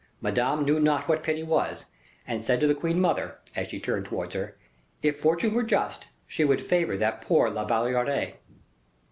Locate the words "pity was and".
1.21-2.43